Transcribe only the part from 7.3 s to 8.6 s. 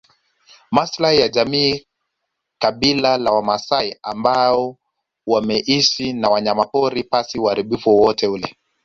uharibifu wowote ule